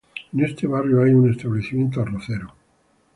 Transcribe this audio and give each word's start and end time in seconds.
En 0.33 0.39
este 0.43 0.65
barrio 0.65 1.03
hay 1.03 1.11
un 1.11 1.29
establecimiento 1.29 2.01
arrocero. 2.01 2.55